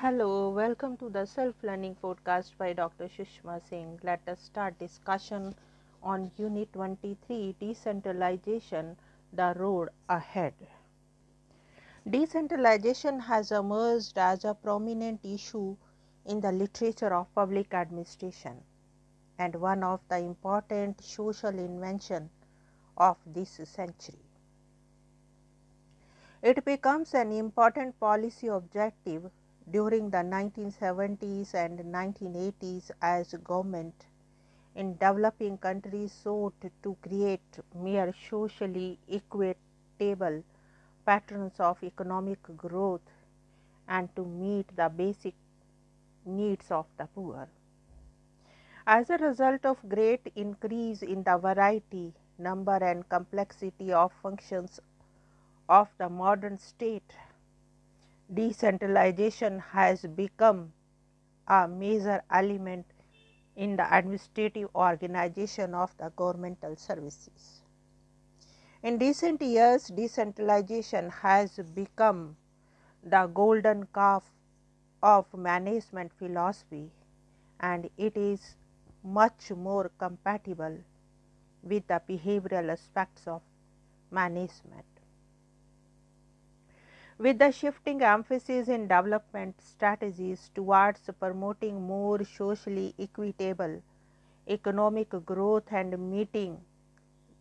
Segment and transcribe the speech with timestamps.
[0.00, 3.08] Hello, welcome to the Self Learning Podcast by Dr.
[3.08, 3.98] Sushma Singh.
[4.04, 5.56] Let us start discussion
[6.04, 8.96] on Unit 23 Decentralization
[9.32, 10.54] The Road Ahead.
[12.08, 15.76] Decentralization has emerged as a prominent issue
[16.26, 18.62] in the literature of public administration
[19.36, 22.30] and one of the important social inventions
[22.96, 24.22] of this century.
[26.40, 29.28] It becomes an important policy objective
[29.70, 34.06] during the 1970s and 1980s as government
[34.74, 40.42] in developing countries sought to create mere socially equitable
[41.04, 43.10] patterns of economic growth
[43.88, 45.34] and to meet the basic
[46.24, 47.48] needs of the poor.
[48.86, 54.80] As a result of great increase in the variety, number and complexity of functions
[55.68, 57.14] of the modern state,
[58.32, 60.72] decentralization has become
[61.46, 62.86] a major element
[63.56, 67.62] in the administrative organization of the governmental services.
[68.82, 72.36] In recent years, decentralization has become
[73.02, 74.24] the golden calf
[75.02, 76.90] of management philosophy
[77.60, 78.56] and it is
[79.02, 80.78] much more compatible
[81.62, 83.42] with the behavioral aspects of
[84.10, 84.97] management.
[87.20, 93.82] With the shifting emphasis in development strategies towards promoting more socially equitable
[94.48, 96.60] economic growth and meeting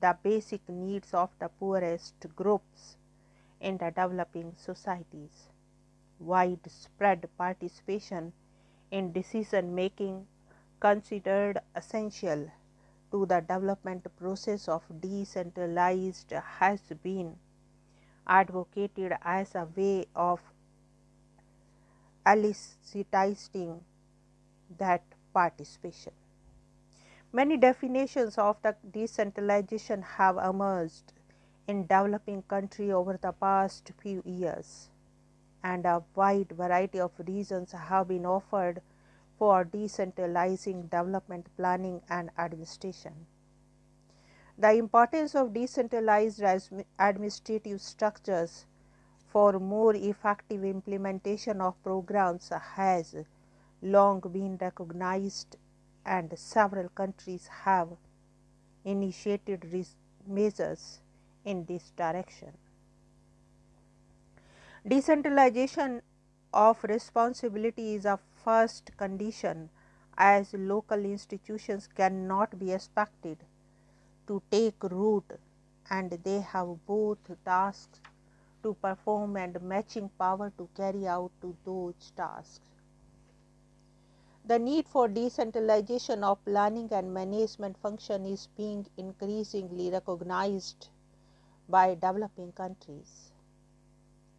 [0.00, 2.96] the basic needs of the poorest groups
[3.60, 5.50] in the developing societies.
[6.20, 8.32] Widespread participation
[8.90, 10.26] in decision making
[10.80, 12.50] considered essential
[13.10, 17.36] to the development process of decentralized has been
[18.26, 20.40] advocated as a way of
[22.26, 23.80] eliciting
[24.78, 26.12] that participation.
[27.32, 31.12] Many definitions of the decentralization have emerged
[31.68, 34.88] in developing countries over the past few years
[35.62, 38.80] and a wide variety of reasons have been offered
[39.38, 43.26] for decentralizing development planning and administration.
[44.58, 46.42] The importance of decentralized
[46.98, 48.64] administrative structures
[49.26, 53.14] for more effective implementation of programs has
[53.82, 55.56] long been recognized
[56.06, 57.88] and several countries have
[58.84, 59.86] initiated
[60.26, 61.00] measures
[61.44, 62.52] in this direction.
[64.88, 66.00] Decentralization
[66.54, 69.68] of responsibility is a first condition
[70.16, 73.36] as local institutions cannot be expected
[74.26, 75.24] to take root
[75.90, 78.00] and they have both tasks
[78.62, 82.60] to perform and matching power to carry out to those tasks.
[84.44, 90.88] The need for decentralization of planning and management function is being increasingly recognized
[91.68, 93.32] by developing countries.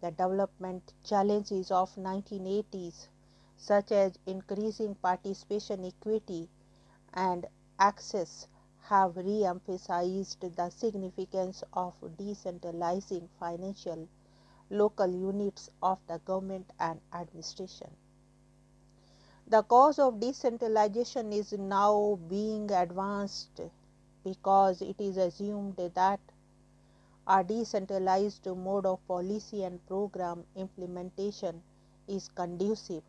[0.00, 3.08] The development challenges of 1980s
[3.56, 6.48] such as increasing participation equity
[7.14, 7.46] and
[7.78, 8.46] access
[8.88, 14.08] have re-emphasized the significance of decentralizing financial
[14.70, 17.90] local units of the government and administration.
[19.48, 23.60] The cause of decentralization is now being advanced
[24.24, 26.20] because it is assumed that
[27.26, 31.62] a decentralized mode of policy and program implementation
[32.06, 33.02] is conducive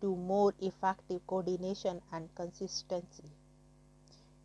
[0.00, 3.30] to more effective coordination and consistency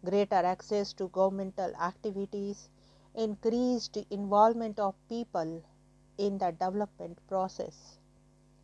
[0.09, 2.69] greater access to governmental activities,
[3.15, 5.61] increased involvement of people
[6.17, 7.97] in the development process,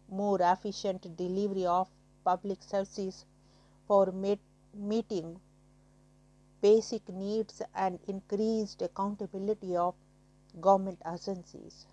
[0.09, 1.87] more efficient delivery of
[2.23, 3.25] public services
[3.87, 4.13] for
[4.73, 5.39] meeting
[6.61, 9.93] basic needs and increased accountability of
[10.61, 11.85] government agencies.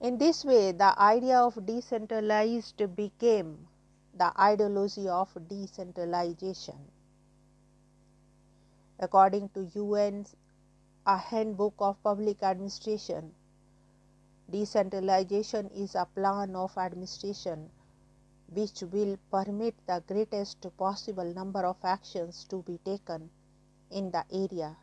[0.00, 3.66] In this way, the idea of decentralized became
[4.16, 6.76] the ideology of decentralization.
[8.98, 10.34] According to UN's
[11.06, 13.34] a handbook of public administration,
[14.50, 17.70] decentralization is a plan of administration
[18.48, 23.28] which will permit the greatest possible number of actions to be taken
[23.90, 24.76] in the area,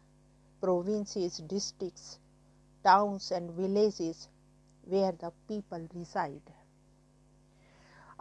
[0.62, 2.20] provinces, districts,
[2.84, 4.28] towns, and villages
[4.84, 6.42] where the people reside.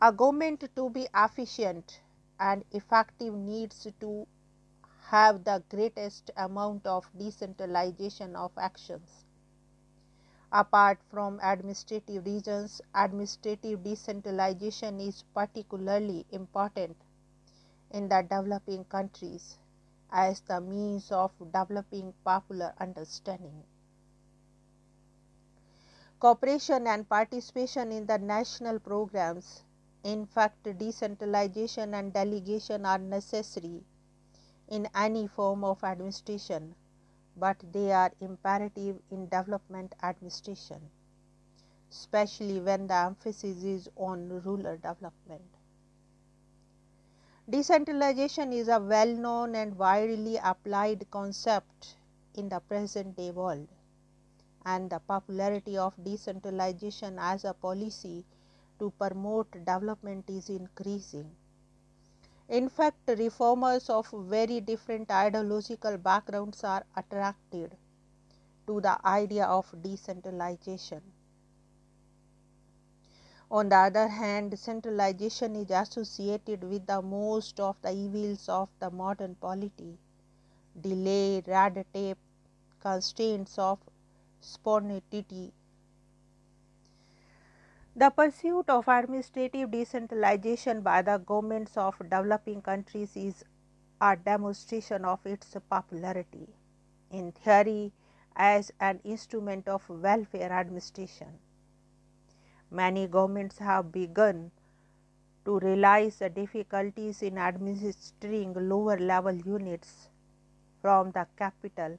[0.01, 2.01] A government to be efficient
[2.41, 4.27] and effective needs to
[5.13, 9.27] have the greatest amount of decentralization of actions.
[10.51, 16.97] Apart from administrative regions, administrative decentralization is particularly important
[17.91, 19.59] in the developing countries
[20.11, 23.65] as the means of developing popular understanding.
[26.21, 29.63] Cooperation and participation in the national programs,
[30.05, 33.85] in fact, decentralization and delegation are necessary
[34.73, 36.75] in any form of administration,
[37.37, 40.81] but they are imperative in development administration,
[41.91, 45.43] especially when the emphasis is on rural development.
[47.51, 51.97] Decentralization is a well known and widely applied concept
[52.35, 53.69] in the present day world,
[54.65, 58.25] and the popularity of decentralization as a policy
[58.79, 61.31] to promote development is increasing.
[62.49, 67.77] In fact, reformers of very different ideological backgrounds are attracted
[68.67, 71.03] to the idea of decentralization.
[73.51, 78.91] On the other hand, centralization is associated with the most of the evils of the
[78.91, 79.99] modern polity
[80.81, 82.19] delay, red tape,
[82.81, 83.79] constraints of
[84.41, 85.53] spontaneity.
[87.95, 93.45] The pursuit of administrative decentralization by the governments of developing countries is
[94.01, 96.49] a demonstration of its popularity
[97.11, 97.93] in theory
[98.35, 101.39] as an instrument of welfare administration.
[102.71, 104.53] Many governments have begun
[105.45, 110.09] to realize the difficulties in administering lower level units
[110.81, 111.99] from the capital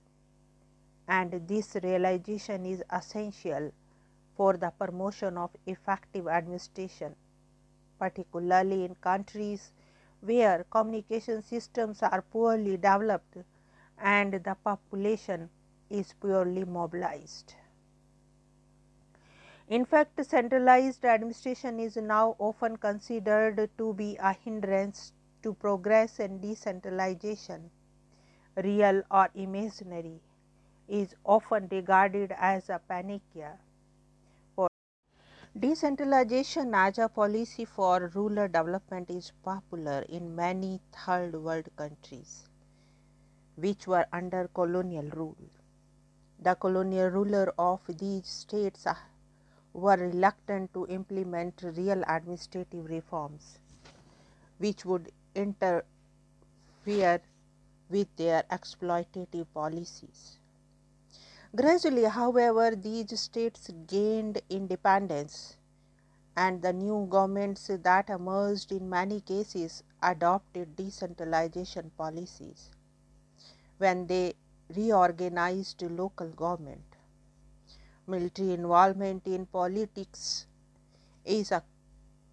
[1.08, 3.72] and this realization is essential
[4.36, 7.16] for the promotion of effective administration,
[8.00, 9.72] particularly in countries
[10.22, 13.38] where communication systems are poorly developed
[13.98, 15.50] and the population
[15.90, 17.56] is poorly mobilized.
[19.68, 26.42] In fact, centralized administration is now often considered to be a hindrance to progress and
[26.42, 27.70] decentralization,
[28.56, 30.22] real or imaginary,
[30.88, 33.58] is often regarded as a panacea.
[35.58, 42.50] Decentralization as a policy for rural development is popular in many third world countries
[43.56, 45.38] which were under colonial rule.
[46.40, 48.96] The colonial ruler of these states uh,
[49.74, 53.60] were reluctant to implement real administrative reforms,
[54.58, 55.86] which would interfere
[57.92, 60.40] with their exploitative policies.
[61.56, 65.56] Gradually, however, these states gained independence
[66.36, 72.72] and the new governments that emerged in many cases adopted decentralization policies
[73.78, 74.34] when they
[74.76, 76.96] reorganized local government.
[78.08, 80.48] Military involvement in politics
[81.24, 81.64] is a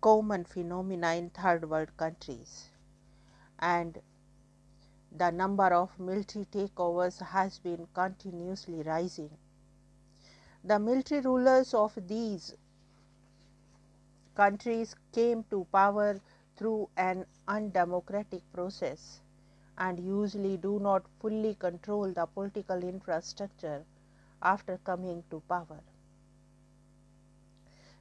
[0.01, 2.71] common phenomenon in third world countries
[3.59, 4.01] and
[5.17, 9.31] the number of military takeovers has been continuously rising.
[10.65, 12.55] The military rulers of these
[14.35, 16.21] countries came to power
[16.57, 19.21] through an undemocratic process
[19.79, 23.83] and usually do not fully control the political infrastructure
[24.43, 25.81] after coming to power.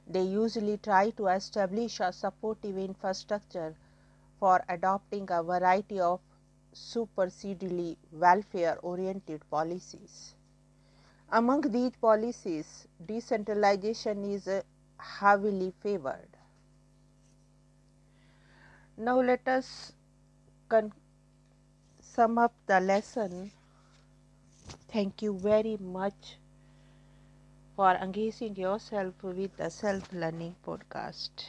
[0.06, 3.74] They usually try to establish a supportive infrastructure
[4.38, 6.20] for adopting a variety of
[6.72, 10.34] supersedely welfare oriented policies.
[11.30, 14.62] Among these policies, decentralization is uh,
[14.98, 16.36] heavily favored.
[18.96, 19.92] Now, let us
[22.00, 23.50] sum up the lesson
[24.88, 26.38] Thank you very much
[27.76, 31.46] for engaging yourself with the self learning podcast.